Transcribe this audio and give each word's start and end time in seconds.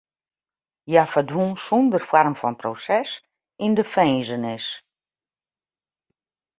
Hja 0.89 1.03
ferdwûn 1.11 1.51
sonder 1.65 2.03
foarm 2.09 2.35
fan 2.41 2.55
proses 2.61 3.09
yn 3.65 3.71
de 3.77 3.85
finzenis. 3.93 4.67